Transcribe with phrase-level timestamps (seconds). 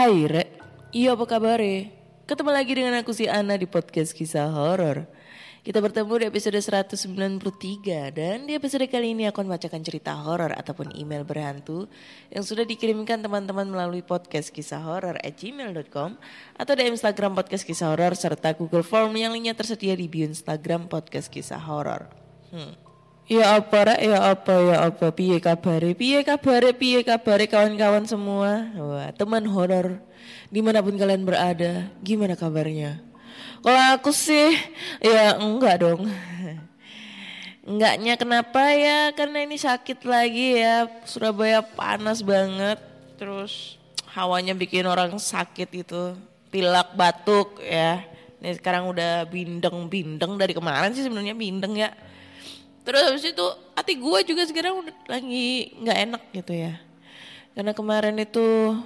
[0.00, 0.48] Hai Re,
[0.96, 1.60] iya apa kabar
[2.24, 5.04] Ketemu lagi dengan aku si Ana di podcast kisah horor.
[5.60, 10.56] Kita bertemu di episode 193 dan di episode kali ini aku akan membacakan cerita horor
[10.56, 11.84] ataupun email berhantu
[12.32, 16.16] yang sudah dikirimkan teman-teman melalui podcast kisah horor at gmail.com
[16.56, 20.88] atau di Instagram podcast kisah horor serta Google Form yang linknya tersedia di bio Instagram
[20.88, 22.08] podcast kisah horor.
[22.48, 22.89] Hmm.
[23.30, 28.74] Ya apa rek, ya apa, ya apa, piye kabare, piye kabare, piye kabare kawan-kawan semua.
[28.74, 30.02] Wah, teman horor
[30.50, 32.98] di mana pun kalian berada, gimana kabarnya?
[33.62, 34.58] Kalau aku sih,
[34.98, 36.10] ya enggak dong.
[37.70, 42.82] Enggaknya kenapa ya, karena ini sakit lagi ya, Surabaya panas banget,
[43.14, 43.78] terus
[44.10, 46.18] hawanya bikin orang sakit itu,
[46.50, 48.02] pilak batuk ya.
[48.42, 51.94] Ini sekarang udah bindeng-bindeng dari kemarin sih sebenarnya bindeng ya.
[52.84, 56.74] Terus habis itu hati gue juga sekarang lagi nggak enak gitu ya.
[57.52, 58.76] Karena kemarin itu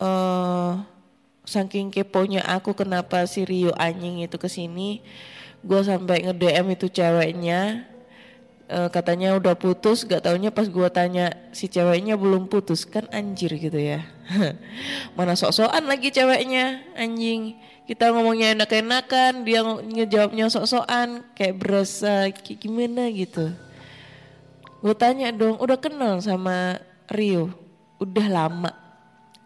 [0.00, 0.72] eh
[1.44, 5.02] saking keponya aku kenapa si Rio anjing itu ke sini,
[5.66, 7.90] gue sampai nge DM itu ceweknya.
[8.70, 13.50] Eh, katanya udah putus, gak taunya pas gue tanya si ceweknya belum putus kan anjir
[13.58, 14.06] gitu ya.
[15.18, 17.58] Mana sok-sokan lagi ceweknya anjing.
[17.90, 23.50] Kita ngomongnya enak-enakan, dia ng- ngejawabnya sok-sokan kayak berasa kayak gimana gitu.
[24.78, 26.78] Gue tanya dong, udah kenal sama
[27.10, 27.50] Rio?
[27.98, 28.70] Udah lama.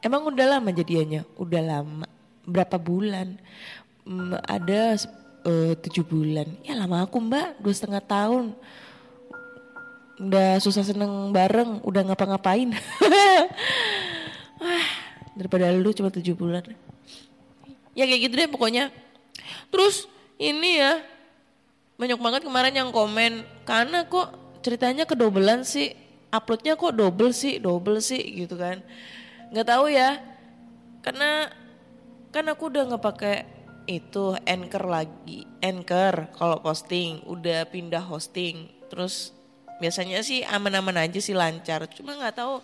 [0.05, 1.25] Emang udah lama jadiannya?
[1.41, 2.05] Udah lama.
[2.45, 3.41] Berapa bulan?
[4.05, 5.01] Hmm, ada
[5.49, 6.45] eh, tujuh bulan.
[6.61, 8.53] Ya lama aku mbak, dua setengah tahun.
[10.21, 12.69] Udah susah seneng bareng, udah ngapa-ngapain.
[15.41, 16.93] Daripada lu cuma tujuh bulan.
[17.95, 18.91] Ya kayak gitu deh pokoknya.
[19.71, 21.03] Terus ini ya,
[21.95, 24.35] banyak banget kemarin yang komen karena kok
[24.67, 25.95] ceritanya kedobelan sih?
[26.35, 28.83] Uploadnya kok double sih double sih gitu kan.
[29.55, 30.19] Nggak tahu ya
[31.07, 31.47] karena
[32.35, 33.37] kan aku udah nggak pakai
[33.85, 38.67] itu anchor lagi anchor kalau posting udah pindah hosting.
[38.91, 39.31] Terus
[39.79, 41.87] biasanya sih aman-aman aja sih lancar.
[41.95, 42.59] Cuma nggak tahu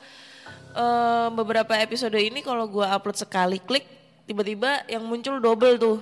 [0.75, 4.00] eh, beberapa episode ini kalau gua upload sekali klik
[4.31, 5.99] tiba-tiba yang muncul double tuh.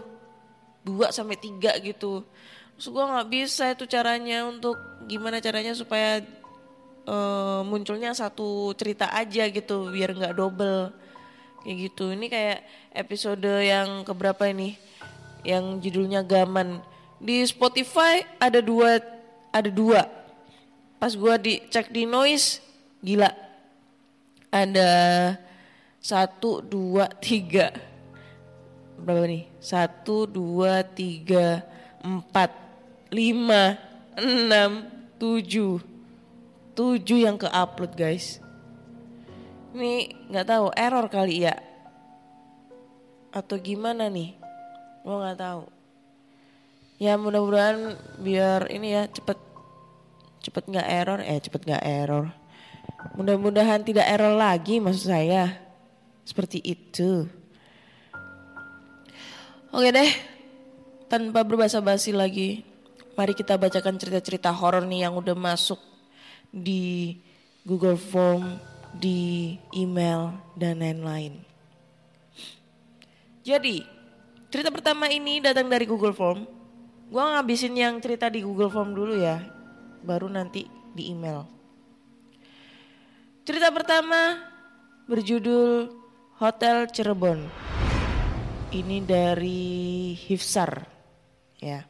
[0.85, 2.21] Dua sampai tiga gitu.
[2.77, 4.77] Terus gue nggak bisa itu caranya untuk
[5.09, 6.21] gimana caranya supaya
[7.09, 10.93] eh, munculnya satu cerita aja gitu biar nggak double.
[11.65, 12.13] Kayak gitu.
[12.13, 12.59] Ini kayak
[12.93, 14.77] episode yang keberapa ini?
[15.41, 16.85] Yang judulnya gaman.
[17.17, 19.01] Di Spotify ada dua
[19.57, 20.05] ada dua.
[21.01, 22.61] Pas gue dicek di noise
[23.01, 23.33] gila.
[24.53, 24.89] Ada
[25.99, 27.88] satu dua tiga
[28.99, 29.45] berapa nih?
[29.63, 31.63] Satu, dua, tiga,
[32.03, 32.51] empat,
[33.11, 33.79] lima,
[34.19, 34.87] enam,
[35.17, 35.81] tujuh.
[36.75, 38.39] Tujuh yang ke-upload guys.
[39.75, 41.59] Ini nggak tahu error kali ya.
[43.35, 44.35] Atau gimana nih?
[45.03, 45.63] Gue nggak tahu.
[46.99, 49.39] Ya mudah-mudahan biar ini ya cepet
[50.43, 52.35] cepet nggak error, eh cepet nggak error.
[53.15, 55.55] Mudah-mudahan tidak error lagi maksud saya.
[56.27, 57.38] Seperti itu.
[59.69, 60.09] Oke deh,
[61.13, 62.65] tanpa berbasa-basi lagi,
[63.13, 65.77] mari kita bacakan cerita-cerita horor nih yang udah masuk
[66.49, 67.21] di
[67.69, 68.57] Google Form,
[68.97, 71.37] di email, dan lain-lain.
[73.45, 73.85] Jadi,
[74.49, 76.49] cerita pertama ini datang dari Google Form.
[77.13, 79.37] Gua ngabisin yang cerita di Google Form dulu ya,
[80.01, 80.65] baru nanti
[80.97, 81.45] di email.
[83.45, 84.49] Cerita pertama
[85.05, 85.93] berjudul
[86.41, 87.68] Hotel Cirebon.
[88.69, 90.85] Ini dari Hifsar
[91.57, 91.89] ya.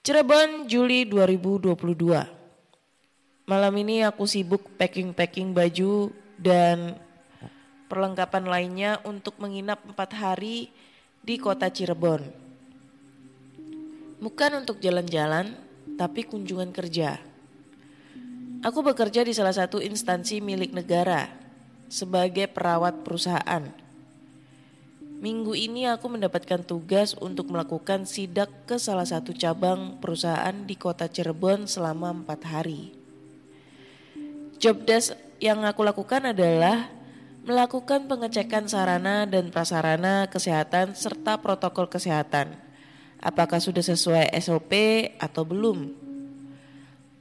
[0.00, 1.76] Cirebon Juli 2022.
[3.44, 6.08] Malam ini aku sibuk packing-packing baju
[6.40, 6.96] dan
[7.92, 10.72] perlengkapan lainnya untuk menginap empat hari
[11.20, 12.24] di kota Cirebon.
[14.24, 15.52] Bukan untuk jalan-jalan,
[16.00, 17.20] tapi kunjungan kerja.
[18.64, 21.28] Aku bekerja di salah satu instansi milik negara
[21.92, 23.91] sebagai perawat perusahaan.
[25.22, 31.06] Minggu ini aku mendapatkan tugas untuk melakukan sidak ke salah satu cabang perusahaan di kota
[31.06, 32.90] Cirebon selama empat hari.
[34.58, 36.90] Job desk yang aku lakukan adalah
[37.46, 42.58] melakukan pengecekan sarana dan prasarana kesehatan serta protokol kesehatan.
[43.22, 44.74] Apakah sudah sesuai SOP
[45.22, 46.02] atau belum?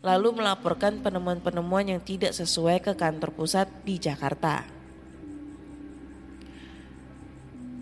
[0.02, 4.81] Lalu melaporkan penemuan-penemuan yang tidak sesuai ke kantor pusat di Jakarta.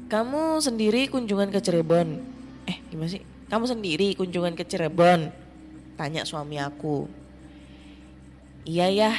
[0.09, 2.17] Kamu sendiri kunjungan ke Cirebon.
[2.65, 3.21] Eh, gimana sih?
[3.45, 5.29] Kamu sendiri kunjungan ke Cirebon.
[5.93, 7.05] Tanya suami aku.
[8.65, 9.13] Iya ya.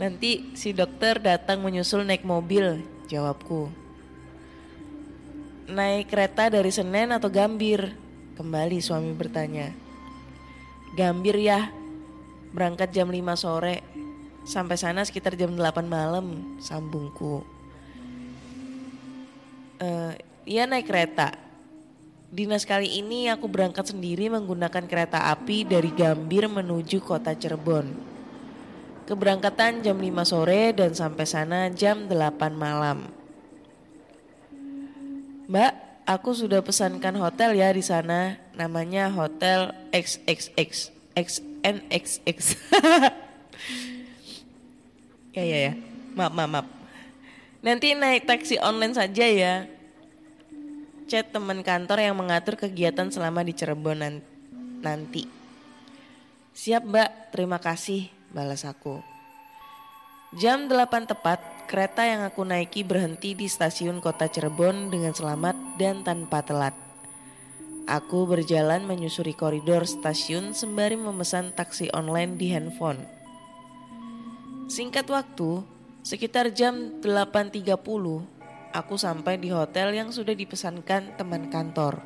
[0.00, 2.80] Nanti si dokter datang menyusul naik mobil,
[3.12, 3.68] jawabku.
[5.68, 7.92] Naik kereta dari Senen atau Gambir?
[8.40, 9.68] Kembali suami bertanya.
[10.96, 11.68] Gambir ya.
[12.56, 13.84] Berangkat jam 5 sore.
[14.48, 17.59] Sampai sana sekitar jam 8 malam, sambungku
[19.80, 20.12] uh,
[20.44, 21.34] ia naik kereta.
[22.30, 27.90] Dinas kali ini aku berangkat sendiri menggunakan kereta api dari Gambir menuju kota Cirebon.
[29.10, 32.14] Keberangkatan jam 5 sore dan sampai sana jam 8
[32.54, 33.10] malam.
[35.50, 38.38] Mbak, aku sudah pesankan hotel ya di sana.
[38.54, 40.94] Namanya Hotel XXX.
[41.18, 42.38] XNXX.
[45.34, 45.72] ya ya ya.
[46.14, 46.79] Maaf maaf maaf.
[47.60, 49.68] Nanti naik taksi online saja ya.
[51.04, 54.00] Chat teman kantor yang mengatur kegiatan selama di Cirebon
[54.80, 55.28] nanti.
[56.56, 59.04] Siap mbak, terima kasih, balas aku.
[60.38, 66.00] Jam 8 tepat, kereta yang aku naiki berhenti di stasiun kota Cirebon dengan selamat dan
[66.06, 66.72] tanpa telat.
[67.90, 73.02] Aku berjalan menyusuri koridor stasiun sembari memesan taksi online di handphone.
[74.70, 75.66] Singkat waktu,
[76.00, 77.60] Sekitar jam 8.30,
[78.72, 82.00] aku sampai di hotel yang sudah dipesankan teman kantor.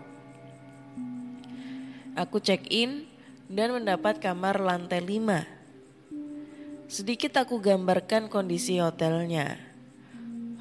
[2.19, 3.07] Aku check-in
[3.47, 6.91] dan mendapat kamar lantai 5.
[6.91, 9.63] Sedikit aku gambarkan kondisi hotelnya.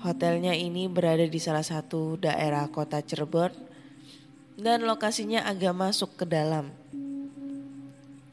[0.05, 3.49] Hotelnya ini berada di salah satu daerah kota Cirebon
[4.61, 6.69] dan lokasinya agak masuk ke dalam.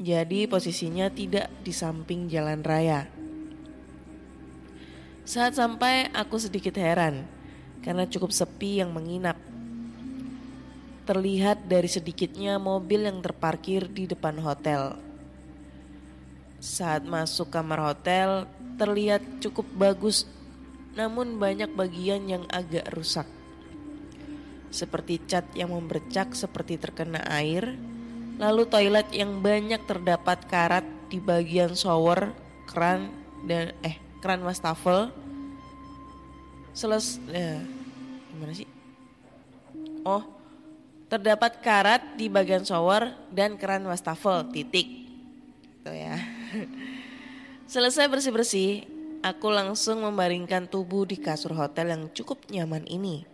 [0.01, 3.20] Jadi posisinya tidak di samping jalan raya.
[5.25, 7.29] Saat sampai aku sedikit heran
[7.85, 9.37] karena cukup sepi yang menginap.
[11.05, 14.97] Terlihat dari sedikitnya mobil yang terparkir di depan hotel.
[16.61, 20.25] Saat masuk kamar hotel terlihat cukup bagus
[20.97, 23.29] namun banyak bagian yang agak rusak.
[24.71, 27.75] Seperti cat yang membercak seperti terkena air,
[28.39, 32.31] lalu toilet yang banyak terdapat karat di bagian shower,
[32.71, 33.11] keran
[33.47, 35.11] dan eh keran wastafel.
[36.77, 37.61] Seles ya,
[38.31, 38.69] gimana sih?
[40.07, 40.41] Oh
[41.11, 44.87] terdapat karat di bagian shower dan keran wastafel titik.
[45.83, 46.15] Itu ya.
[47.75, 48.71] Selesai bersih bersih
[49.19, 53.27] aku langsung membaringkan tubuh di kasur hotel yang cukup nyaman ini.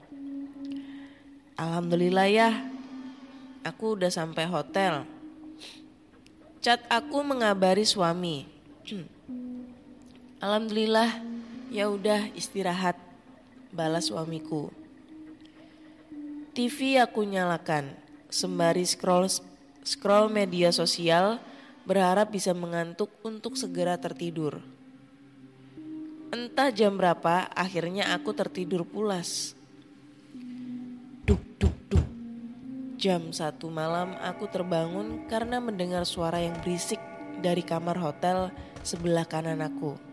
[1.61, 2.49] Alhamdulillah ya
[3.61, 5.05] aku udah sampai hotel.
[6.65, 8.49] Cat aku mengabari suami.
[10.37, 11.17] Alhamdulillah,
[11.73, 13.01] ya udah istirahat,
[13.73, 14.69] balas suamiku.
[16.53, 17.97] TV aku nyalakan,
[18.29, 19.33] sembari scroll
[19.81, 21.41] scroll media sosial,
[21.89, 24.61] berharap bisa mengantuk untuk segera tertidur.
[26.29, 29.57] Entah jam berapa, akhirnya aku tertidur pulas.
[31.25, 32.05] Duk duk duk.
[33.01, 37.01] Jam satu malam aku terbangun karena mendengar suara yang berisik
[37.41, 38.53] dari kamar hotel
[38.85, 40.06] sebelah kanan aku.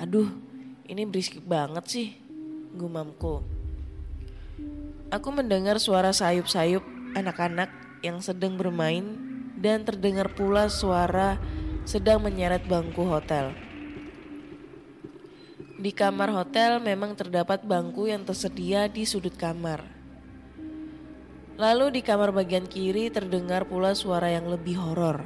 [0.00, 0.32] Aduh,
[0.88, 2.08] ini berisik banget sih,
[2.72, 3.44] gumamku.
[5.12, 6.80] Aku mendengar suara sayup-sayup
[7.12, 7.68] anak-anak
[8.00, 9.04] yang sedang bermain
[9.60, 11.36] dan terdengar pula suara
[11.84, 13.52] sedang menyeret bangku hotel.
[15.76, 19.84] Di kamar hotel memang terdapat bangku yang tersedia di sudut kamar.
[21.60, 25.20] Lalu di kamar bagian kiri terdengar pula suara yang lebih horor.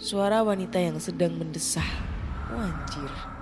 [0.00, 1.84] Suara wanita yang sedang mendesah.
[2.48, 3.37] Wanjir.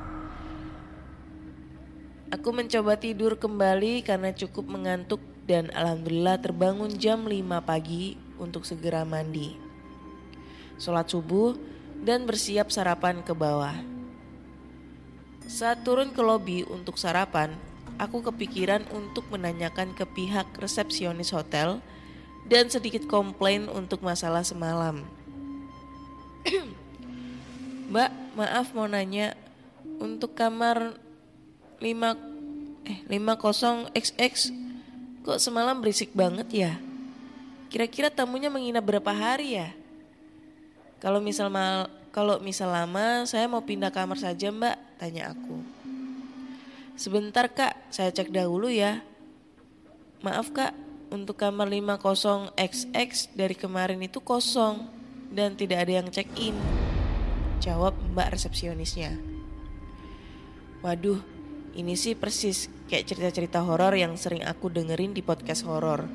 [2.27, 7.31] Aku mencoba tidur kembali karena cukup mengantuk dan alhamdulillah terbangun jam 5
[7.63, 9.55] pagi untuk segera mandi.
[10.75, 11.55] Sholat subuh
[12.03, 13.79] dan bersiap sarapan ke bawah.
[15.47, 17.55] Saat turun ke lobi untuk sarapan,
[17.95, 21.79] aku kepikiran untuk menanyakan ke pihak resepsionis hotel
[22.51, 25.07] dan sedikit komplain untuk masalah semalam.
[27.95, 29.39] Mbak, maaf mau nanya
[30.03, 31.06] untuk kamar
[31.81, 34.35] 5 eh 50XX
[35.27, 36.73] kok semalam berisik banget ya?
[37.67, 39.75] Kira-kira tamunya menginap berapa hari ya?
[41.03, 45.61] Kalau misal mal kalau misal lama, saya mau pindah kamar saja mbak, tanya aku.
[46.97, 49.05] Sebentar kak, saya cek dahulu ya.
[50.25, 50.73] Maaf kak,
[51.13, 54.89] untuk kamar 50XX dari kemarin itu kosong
[55.29, 56.57] dan tidak ada yang check in.
[57.61, 59.13] Jawab mbak resepsionisnya.
[60.81, 61.21] Waduh,
[61.77, 66.09] ini sih persis kayak cerita-cerita horor yang sering aku dengerin di podcast horor.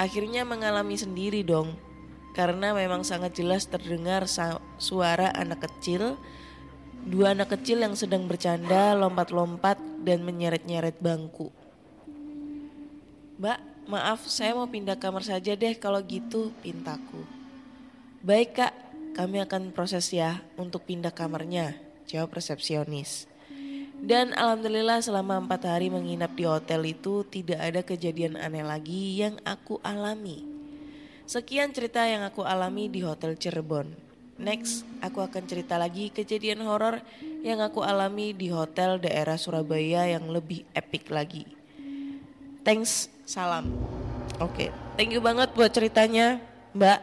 [0.00, 1.76] Akhirnya mengalami sendiri dong
[2.32, 4.24] karena memang sangat jelas terdengar
[4.80, 6.16] suara anak kecil,
[7.04, 11.52] dua anak kecil yang sedang bercanda, lompat-lompat dan menyeret-nyeret bangku.
[13.36, 17.20] Mbak, maaf saya mau pindah kamar saja deh kalau gitu, pintaku.
[18.24, 18.72] Baik kak,
[19.12, 21.76] kami akan proses ya untuk pindah kamarnya,
[22.08, 23.28] jawab resepsionis.
[23.96, 29.40] Dan alhamdulillah selama empat hari menginap di hotel itu tidak ada kejadian aneh lagi yang
[29.42, 30.44] aku alami.
[31.26, 33.90] Sekian cerita yang aku alami di Hotel Cirebon.
[34.36, 37.02] Next, aku akan cerita lagi kejadian horor
[37.40, 41.48] yang aku alami di hotel daerah Surabaya yang lebih epic lagi.
[42.62, 43.72] Thanks, salam.
[44.36, 44.70] Oke, okay.
[45.00, 46.36] thank you banget buat ceritanya,
[46.76, 47.00] Mbak.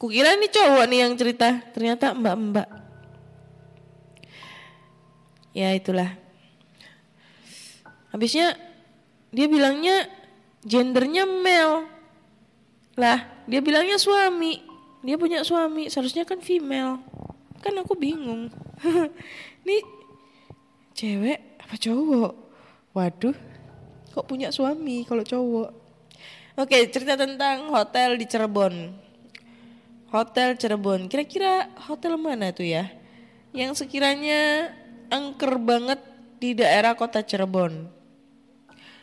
[0.00, 2.79] Kukira ini cowok nih yang cerita, ternyata Mbak-mbak.
[5.50, 6.14] Ya itulah.
[8.14, 8.54] Habisnya
[9.30, 10.06] dia bilangnya
[10.66, 11.86] gendernya male.
[12.98, 14.62] Lah, dia bilangnya suami.
[15.00, 17.00] Dia punya suami, seharusnya kan female.
[17.64, 18.52] Kan aku bingung.
[19.64, 19.76] Ini
[20.92, 22.32] cewek apa cowok?
[22.92, 23.36] Waduh,
[24.12, 25.70] kok punya suami kalau cowok?
[26.58, 28.92] Oke, cerita tentang hotel di Cirebon.
[30.10, 31.06] Hotel Cirebon.
[31.06, 32.90] Kira-kira hotel mana tuh ya?
[33.54, 34.74] Yang sekiranya
[35.10, 36.00] angker banget
[36.40, 37.90] di daerah kota Cirebon.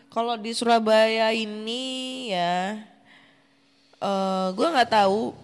[0.08, 2.82] Kalau di Surabaya ini ya
[4.02, 5.36] uh, eh, gue nggak tahu.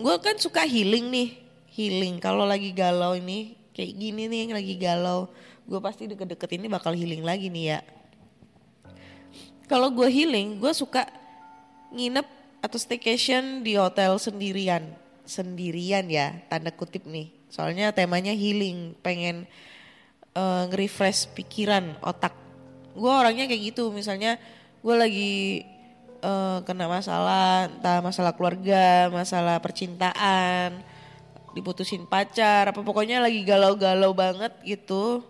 [0.00, 1.28] Gue kan suka healing nih
[1.74, 2.16] healing.
[2.22, 5.28] Kalau lagi galau ini kayak gini nih lagi galau
[5.62, 7.80] gue pasti deket-deket ini bakal healing lagi nih ya.
[9.68, 11.06] Kalau gue healing gue suka
[11.92, 12.26] nginep
[12.62, 14.94] atau staycation di hotel sendirian.
[15.22, 17.30] Sendirian ya tanda kutip nih.
[17.52, 19.44] Soalnya temanya healing pengen
[20.36, 22.34] uh, nge-refresh pikiran otak
[22.92, 24.36] gue orangnya kayak gitu misalnya
[24.82, 25.32] gue lagi
[26.22, 30.80] uh, kena masalah, entah masalah keluarga, masalah percintaan,
[31.52, 35.26] diputusin pacar, apa pokoknya lagi galau-galau banget gitu.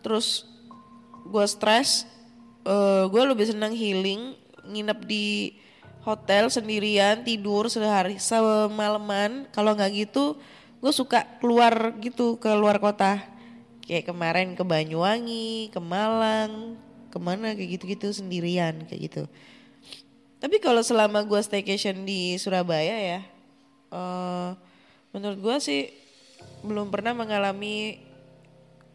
[0.00, 0.48] Terus
[1.28, 2.08] gue stres,
[2.64, 5.58] uh, gue lebih senang healing, nginep di
[6.00, 9.44] hotel sendirian, tidur sehari semalaman.
[9.52, 10.38] Kalau nggak gitu,
[10.80, 13.20] gue suka keluar gitu ke luar kota.
[13.90, 16.78] Kayak kemarin ke Banyuwangi, ke Malang,
[17.10, 19.22] ke mana kayak gitu-gitu sendirian kayak gitu.
[20.38, 23.20] Tapi kalau selama gue staycation di Surabaya ya,
[23.90, 24.54] uh,
[25.10, 25.90] menurut gue sih
[26.62, 27.98] belum pernah mengalami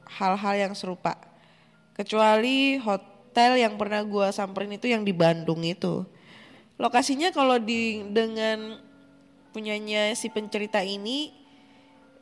[0.07, 1.19] hal-hal yang serupa.
[1.93, 6.07] Kecuali hotel yang pernah gue samperin itu yang di Bandung itu.
[6.79, 8.79] Lokasinya kalau di dengan
[9.51, 11.31] punyanya si pencerita ini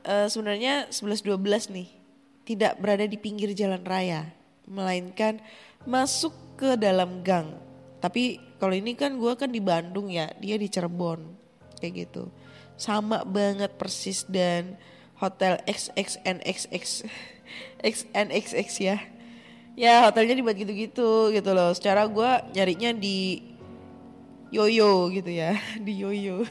[0.05, 2.02] uh, sebenarnya 11-12 nih.
[2.43, 4.27] Tidak berada di pinggir jalan raya,
[4.67, 5.39] melainkan
[5.87, 7.55] masuk ke dalam gang.
[8.03, 11.23] Tapi kalau ini kan gue kan di Bandung ya, dia di Cirebon
[11.79, 12.27] kayak gitu.
[12.75, 14.75] Sama banget persis dan
[15.19, 17.07] hotel XXNXX
[17.79, 18.97] XNXX ya.
[19.73, 21.71] Ya hotelnya dibuat gitu-gitu gitu loh.
[21.71, 23.41] Secara gue nyarinya di
[24.53, 26.43] Yoyo gitu ya, di Yoyo.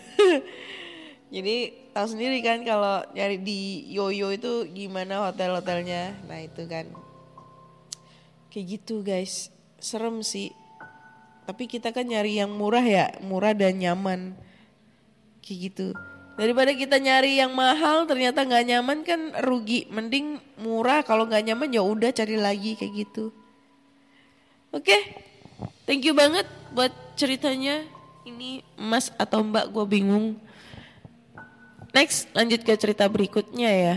[1.34, 6.16] Jadi tahu sendiri kan kalau nyari di Yoyo itu gimana hotel-hotelnya.
[6.26, 6.88] Nah itu kan
[8.48, 9.52] kayak gitu guys.
[9.82, 10.54] Serem sih
[11.42, 14.38] tapi kita kan nyari yang murah ya, murah dan nyaman.
[15.42, 15.86] Kayak gitu.
[16.38, 19.90] Daripada kita nyari yang mahal ternyata nggak nyaman kan rugi.
[19.90, 23.34] Mending murah kalau nggak nyaman ya udah cari lagi kayak gitu.
[24.72, 25.02] Oke, okay.
[25.84, 27.84] thank you banget buat ceritanya.
[28.22, 30.38] Ini Mas atau Mbak gue bingung.
[31.92, 33.96] Next lanjut ke cerita berikutnya ya.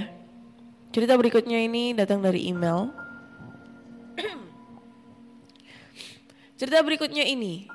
[0.91, 2.91] Cerita berikutnya ini datang dari email.
[6.59, 7.71] Cerita berikutnya ini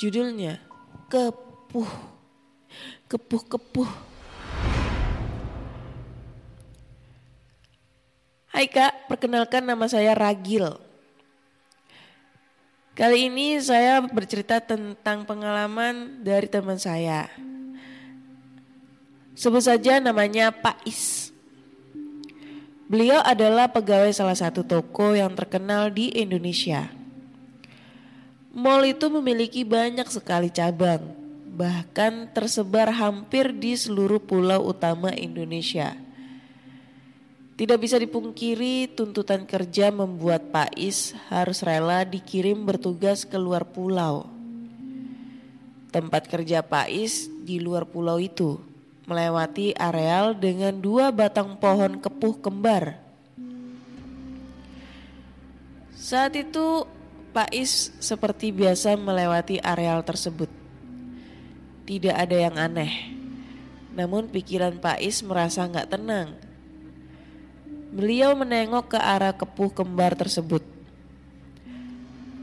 [0.00, 0.56] judulnya
[1.12, 2.16] Kepuh.
[3.08, 3.88] Kepuh-kepuh.
[8.52, 10.80] Hai Kak, perkenalkan nama saya Ragil.
[12.96, 17.28] Kali ini saya bercerita tentang pengalaman dari teman saya.
[19.38, 21.30] Sebut saja namanya Pak Is.
[22.90, 26.90] Beliau adalah pegawai salah satu toko yang terkenal di Indonesia.
[28.50, 31.14] Mall itu memiliki banyak sekali cabang,
[31.54, 35.94] bahkan tersebar hampir di seluruh pulau utama Indonesia.
[37.54, 44.26] Tidak bisa dipungkiri tuntutan kerja membuat Pak Is harus rela dikirim bertugas ke luar pulau.
[45.94, 48.67] Tempat kerja Pak Is di luar pulau itu
[49.08, 53.00] melewati areal dengan dua batang pohon kepuh kembar.
[55.96, 56.84] Saat itu
[57.32, 60.52] Pak Is seperti biasa melewati areal tersebut.
[61.88, 63.16] Tidak ada yang aneh.
[63.96, 66.48] Namun pikiran Pak Is merasa nggak tenang
[67.88, 70.60] Beliau menengok ke arah kepuh kembar tersebut.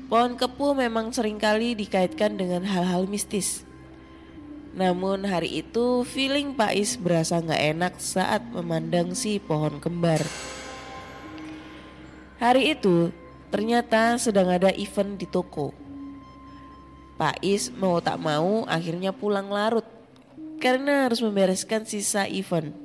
[0.10, 3.65] Pohon kepuh memang sering kali dikaitkan dengan hal-hal mistis.
[4.76, 10.20] Namun hari itu feeling Pak Is berasa nggak enak saat memandang si pohon kembar.
[12.44, 13.16] Hari itu
[13.48, 15.72] ternyata sedang ada event di toko.
[17.16, 19.88] Pak Is mau tak mau akhirnya pulang larut
[20.60, 22.76] karena harus membereskan sisa event.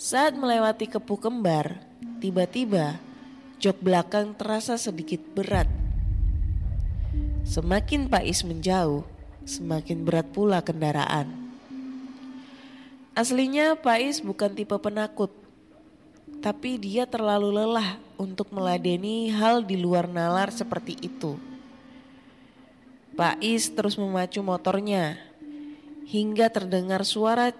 [0.00, 1.84] Saat melewati kepu kembar,
[2.24, 2.96] tiba-tiba
[3.60, 5.68] jok belakang terasa sedikit berat.
[7.44, 9.04] Semakin Pak Is menjauh,
[9.48, 11.32] semakin berat pula kendaraan.
[13.16, 15.32] Aslinya Pak Is bukan tipe penakut,
[16.44, 21.40] tapi dia terlalu lelah untuk meladeni hal di luar nalar seperti itu.
[23.18, 25.18] Pak Is terus memacu motornya
[26.06, 27.50] hingga terdengar suara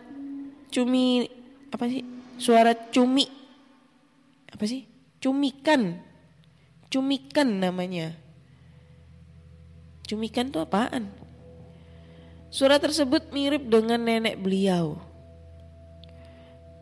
[0.71, 1.27] cumi
[1.75, 2.05] apa sih?
[2.39, 3.27] Suara cumi.
[4.55, 4.87] Apa sih?
[5.19, 5.99] Cumikan.
[6.87, 8.15] Cumikan namanya.
[10.07, 11.18] Cumikan itu apaan
[12.49, 14.97] suara tersebut mirip dengan nenek beliau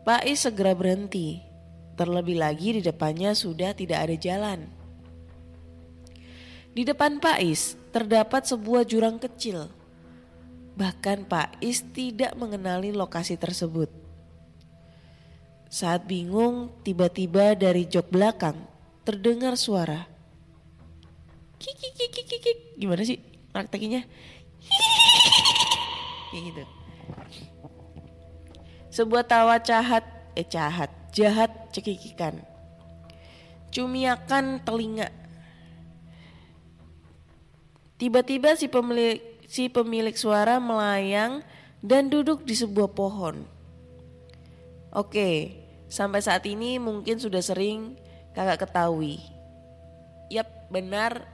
[0.07, 1.43] Pak Is segera berhenti
[1.99, 4.59] terlebih lagi di depannya sudah tidak ada jalan
[6.71, 9.67] di depan Pak Is terdapat sebuah jurang kecil
[10.79, 14.07] bahkan Pak Is tidak mengenali lokasi tersebut
[15.67, 18.55] saat bingung, tiba-tiba dari jok belakang
[19.03, 20.07] terdengar suara.
[21.59, 22.51] Kiki kiki kiki.
[22.79, 23.19] Gimana sih
[23.51, 24.07] prakteknya?
[26.37, 26.63] Kayak gitu.
[28.93, 30.05] Sebuah tawa cahat,
[30.37, 32.45] eh cahat, jahat cekikikan.
[33.73, 35.09] Cumiakan telinga.
[37.97, 39.17] Tiba-tiba si pemilik
[39.49, 41.41] si pemilik suara melayang
[41.81, 43.41] dan duduk di sebuah pohon.
[44.93, 45.57] Oke,
[45.89, 47.97] sampai saat ini mungkin sudah sering
[48.37, 49.17] kakak ketahui.
[50.29, 51.25] Yap, benar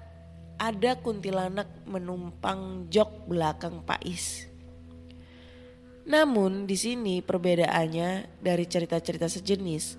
[0.56, 4.53] ada kuntilanak menumpang jok belakang Pais.
[6.04, 9.96] Namun di sini perbedaannya dari cerita-cerita sejenis,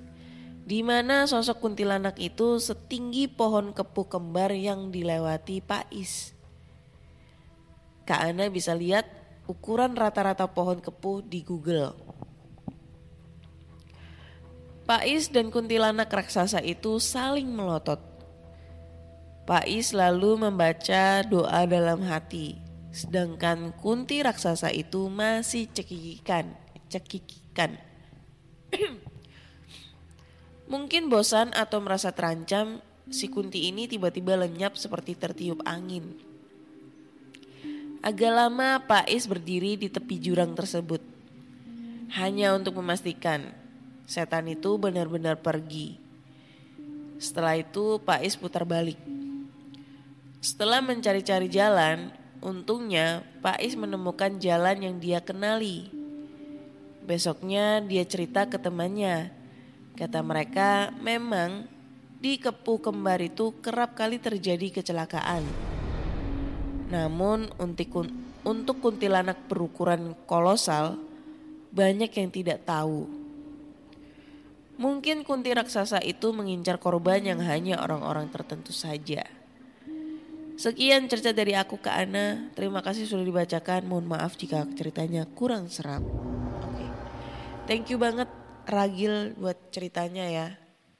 [0.65, 6.37] di mana sosok kuntilanak itu setinggi pohon kepu kembar yang dilewati Pais.
[8.05, 9.09] Kak Ana bisa lihat
[9.49, 11.97] ukuran rata-rata pohon kepuh di Google.
[14.85, 18.01] Pais dan kuntilanak raksasa itu saling melotot.
[19.49, 22.61] Pais lalu membaca doa dalam hati,
[22.95, 26.55] sedangkan kunti raksasa itu masih cekikikan,
[26.87, 27.75] cekikikan.
[30.73, 32.79] Mungkin bosan atau merasa terancam,
[33.11, 36.15] si kunti ini tiba-tiba lenyap seperti tertiup angin.
[37.99, 41.03] Agak lama Pais berdiri di tepi jurang tersebut.
[42.15, 43.51] Hanya untuk memastikan
[44.07, 45.99] setan itu benar-benar pergi.
[47.19, 49.01] Setelah itu Pak Is putar balik.
[50.45, 52.13] Setelah mencari-cari jalan,
[52.45, 55.89] untungnya Pak Is menemukan jalan yang dia kenali.
[57.09, 59.33] Besoknya dia cerita ke temannya.
[59.97, 61.65] Kata mereka memang
[62.21, 65.43] di kepu kembar itu kerap kali terjadi kecelakaan.
[66.93, 67.49] Namun
[68.45, 71.01] untuk kuntilanak berukuran kolosal
[71.73, 73.25] banyak yang tidak tahu
[74.75, 79.23] Mungkin kunti raksasa itu mengincar korban yang hanya orang-orang tertentu saja.
[80.55, 82.47] Sekian cerita dari aku ke Ana.
[82.55, 83.91] Terima kasih sudah dibacakan.
[83.91, 86.07] Mohon maaf jika ceritanya kurang serap.
[86.63, 86.87] Oke.
[87.67, 88.31] Thank you banget
[88.65, 90.47] Ragil buat ceritanya ya.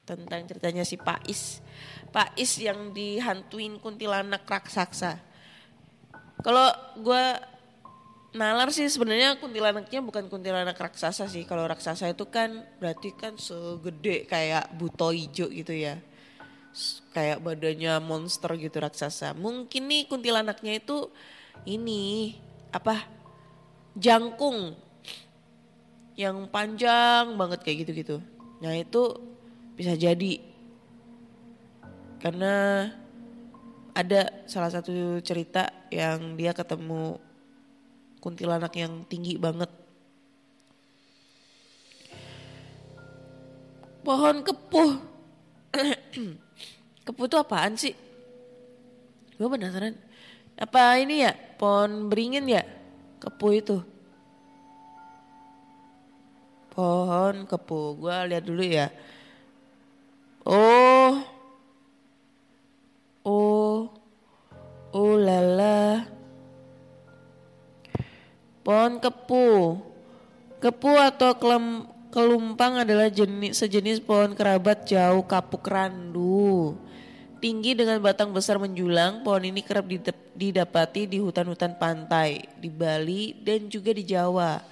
[0.03, 1.63] Tentang ceritanya si Pais.
[2.11, 5.23] Pais yang dihantuin kuntilanak raksasa.
[6.43, 6.67] Kalau
[6.99, 7.25] gue
[8.35, 11.47] nalar sih sebenarnya kuntilanaknya bukan kuntilanak raksasa sih.
[11.47, 15.95] Kalau raksasa itu kan berarti kan segede kayak buto hijau gitu ya.
[17.15, 19.31] Kayak badannya monster gitu raksasa.
[19.31, 21.07] Mungkin nih kuntilanaknya itu
[21.63, 22.35] ini
[22.75, 23.07] apa?
[23.95, 24.75] Jangkung
[26.19, 28.19] yang panjang banget kayak gitu-gitu.
[28.59, 29.15] Nah itu
[29.79, 30.43] bisa jadi
[32.19, 32.87] karena
[33.95, 37.15] ada salah satu cerita yang dia ketemu
[38.19, 39.71] kuntilanak yang tinggi banget.
[44.03, 44.91] Pohon kepuh.
[47.05, 47.93] kepuh itu apaan sih?
[49.37, 49.95] Gue penasaran.
[50.55, 51.31] Apa ini ya?
[51.59, 52.63] Pohon beringin ya?
[53.21, 53.77] Kepuh itu.
[56.75, 57.87] Pohon kepuh.
[57.95, 58.87] Gue lihat dulu ya.
[60.47, 61.23] Oh.
[63.23, 63.91] Oh.
[64.95, 66.07] Oh lala.
[68.63, 69.77] Pohon kepuh.
[70.63, 76.34] Kepuh atau kelem, kelumpang adalah jenis sejenis pohon kerabat jauh kapuk randu.
[77.35, 83.35] Tinggi dengan batang besar menjulang, pohon ini kerap didap- didapati di hutan-hutan pantai, di Bali
[83.43, 84.63] dan juga di Jawa.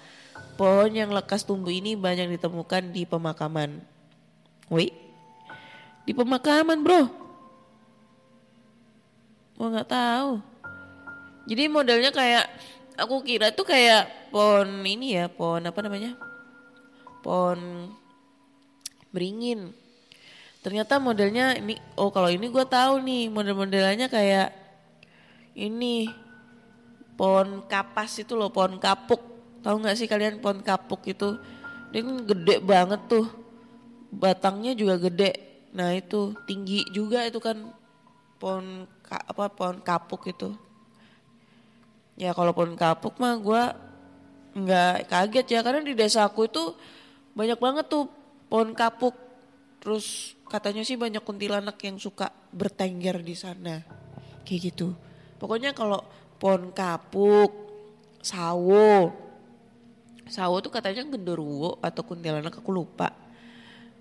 [0.55, 3.83] Pohon yang lekas tumbuh ini banyak ditemukan di pemakaman.
[4.71, 4.95] Wih,
[6.07, 7.03] di pemakaman bro?
[9.59, 10.31] Gua nggak tahu.
[11.51, 12.47] Jadi modelnya kayak
[12.95, 16.15] aku kira tuh kayak pohon ini ya, pohon apa namanya?
[17.19, 17.91] Pohon
[19.11, 19.82] beringin.
[20.63, 24.55] Ternyata modelnya ini, oh kalau ini gue tahu nih model-modelannya kayak
[25.59, 26.07] ini
[27.19, 29.19] pohon kapas itu loh, pohon kapuk.
[29.59, 31.35] Tahu nggak sih kalian pohon kapuk itu?
[31.91, 33.27] Dia kan gede banget tuh,
[34.09, 35.35] batangnya juga gede.
[35.75, 37.59] Nah itu tinggi juga itu kan
[38.39, 40.55] pohon apa pohon kapuk itu.
[42.15, 43.63] Ya kalau pohon kapuk mah gue
[44.63, 46.77] nggak kaget ya karena di desa aku itu
[47.35, 48.07] banyak banget tuh
[48.47, 49.17] pohon kapuk.
[49.83, 53.81] Terus katanya sih banyak kuntilanak yang suka bertengger di sana.
[54.45, 54.93] Kayak gitu.
[55.41, 56.05] Pokoknya kalau
[56.37, 57.49] pohon kapuk,
[58.21, 59.09] sawo.
[60.29, 63.09] Sawo tuh katanya genderuwo atau kuntilanak aku lupa.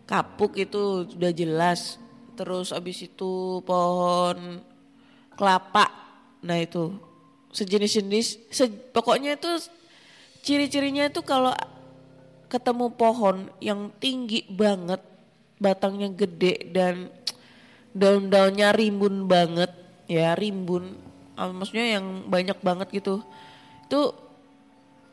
[0.04, 1.96] Kapuk itu sudah jelas.
[2.36, 4.60] Terus abis itu pohon
[5.32, 5.88] kelapa.
[6.44, 7.00] Nah itu
[7.48, 8.52] sejenis-jenis.
[8.52, 9.48] se- pokoknya itu
[10.44, 11.56] ciri-cirinya itu kalau
[12.52, 15.00] ketemu pohon yang tinggi banget,
[15.62, 17.06] batangnya gede dan
[17.94, 19.70] daun-daunnya rimbun banget,
[20.10, 20.98] ya rimbun,
[21.38, 23.22] ah, maksudnya yang banyak banget gitu.
[23.86, 24.10] Itu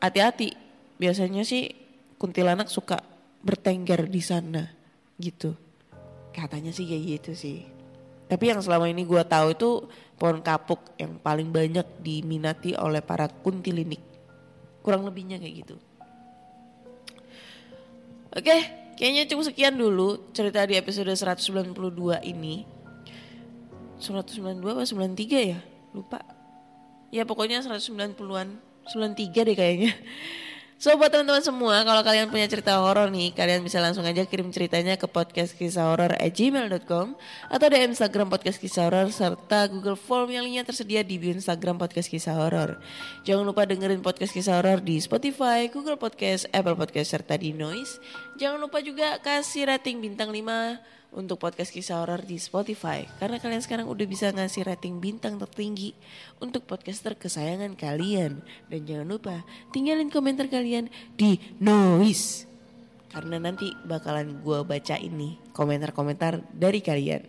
[0.02, 0.58] hati-hati.
[1.00, 1.70] Biasanya sih
[2.18, 3.00] kuntilanak suka
[3.40, 4.68] bertengger di sana
[5.16, 5.56] gitu.
[6.34, 7.58] Katanya sih kayak gitu sih.
[8.30, 9.70] Tapi yang selama ini gua tahu itu
[10.20, 14.00] pohon kapuk yang paling banyak diminati oleh para kuntilinik.
[14.84, 15.76] Kurang lebihnya kayak gitu.
[18.30, 18.56] Oke,
[19.00, 22.68] kayaknya cukup sekian dulu cerita di episode 192 ini.
[23.96, 25.58] 192 apa 93 ya?
[25.96, 26.20] Lupa.
[27.08, 28.60] Ya pokoknya 190-an.
[28.92, 29.96] 93 deh kayaknya.
[30.80, 34.48] So buat teman-teman semua, kalau kalian punya cerita horor nih, kalian bisa langsung aja kirim
[34.48, 37.20] ceritanya ke podcast kisah horor gmail.com
[37.52, 41.76] atau di Instagram podcast kisah horor serta Google Form yang linknya tersedia di bio Instagram
[41.76, 42.80] podcast kisah horor.
[43.28, 48.00] Jangan lupa dengerin podcast kisah horor di Spotify, Google Podcast, Apple Podcast serta di Noise.
[48.40, 53.62] Jangan lupa juga kasih rating bintang 5 untuk podcast kisah horor di Spotify karena kalian
[53.62, 55.94] sekarang udah bisa ngasih rating bintang tertinggi
[56.38, 59.42] untuk podcaster kesayangan kalian dan jangan lupa
[59.74, 60.86] tinggalin komentar kalian
[61.18, 62.50] di Noise
[63.10, 67.26] karena nanti bakalan gua baca ini komentar-komentar dari kalian.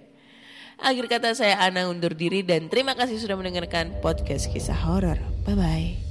[0.81, 5.17] Akhir kata saya Ana undur diri dan terima kasih sudah mendengarkan podcast kisah horor.
[5.45, 6.10] Bye bye.